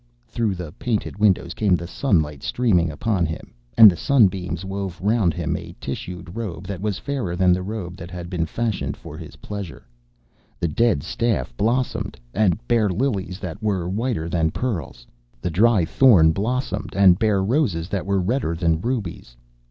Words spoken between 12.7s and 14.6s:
lilies that were whiter than